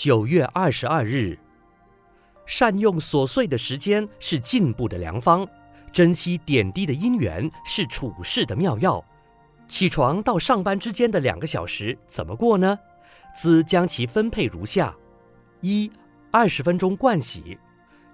[0.00, 1.36] 九月二十二日，
[2.46, 5.44] 善用琐碎的时间是进步的良方，
[5.92, 9.04] 珍惜点滴的因缘是处世的妙药。
[9.66, 12.78] 起床到上班之间的两个小时怎么过呢？
[13.34, 14.94] 兹将其分配如下：
[15.62, 15.90] 一、
[16.30, 17.58] 二十分钟盥洗，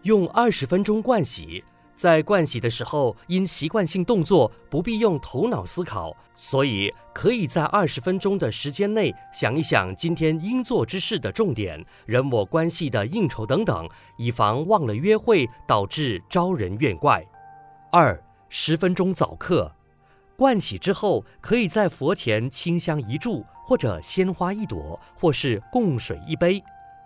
[0.04, 1.62] 用二十分钟盥洗。
[1.94, 17.24] 在盥洗的时候，因习惯性动作不必用头脑思考，所以可以在二十分钟的时间内想一想今天应做之事的重点、人我关系的应酬等等，以防忘了约会导致招人怨怪。
[17.92, 19.72] 二、十分钟早课，
[20.36, 26.60] 盥洗之后，可以在佛前清香一炷，或者鲜花一朵，或是供水一杯，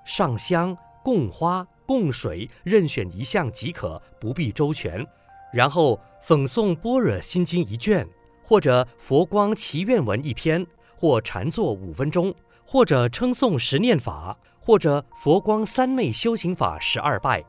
[0.05, 1.67] 上香供花。
[1.89, 5.05] 供水，任选一项即可，不必周全。
[5.51, 8.07] 然后讽诵《般若心经》一卷，
[8.45, 10.67] 或者佛光祈愿文一篇，
[10.99, 12.35] 或禅坐五分钟，
[12.67, 17.43] 或者称诵十念法，或者佛光三昧修行法十二拜。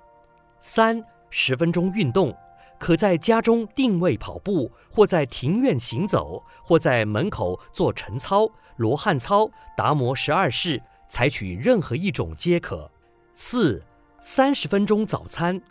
[0.62, 2.34] 三、十分钟运动，
[2.80, 12.90] 可在家中定位跑步，或在庭院行走，或在门口做晨操、罗汉操、达摩十二式，采取任何一种皆可。
[13.36, 13.84] 四。
[14.22, 15.62] 三十分钟早餐，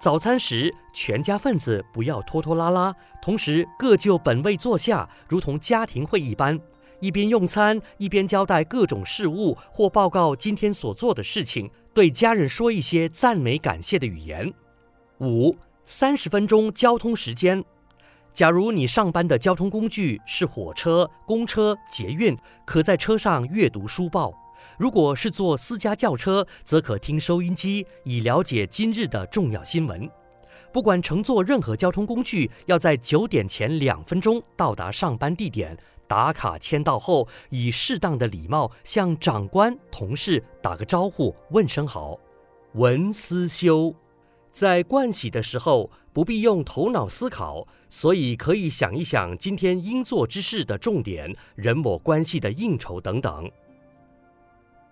[0.00, 2.92] 早餐时全家分子不要拖拖拉拉，
[3.22, 6.58] 同时各就本位坐下，如同家庭会议般，
[6.98, 14.52] 一边用餐一边交代各种事务或报告今天所做的事情，对家人说一些赞美感谢的语言。
[15.20, 17.64] 五、三十分钟交通时间，
[18.32, 24.34] 假如你上班的交通工具是火车、公车、捷运，可在车上阅读书报。
[24.78, 30.08] 如果是坐私家轿车，则可听收音机，以了解今日的重要新闻。
[30.72, 35.76] 不管乘坐任何交通工具，要在九点前两分钟到达上班地点，
[36.08, 42.18] 打卡签到后，以适当的礼貌向长官、同事打个招呼，问声好。
[42.72, 43.94] 文思修，
[44.50, 53.48] 在盥洗的时候不必用头脑思考，所以可以想一想今天应做之事的重点、人我关系的应酬等等。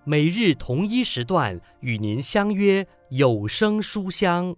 [0.04, 4.56] 每日同一时段与您相约有声书香。